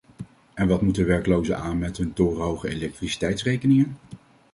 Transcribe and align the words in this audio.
En 0.53 0.67
wat 0.67 0.81
moeten 0.81 1.05
werkelozen 1.05 1.57
aan 1.59 1.77
met 1.79 1.97
hun 1.97 2.13
torenhoge 2.13 2.69
elektriciteitsrekeningen? 2.69 3.97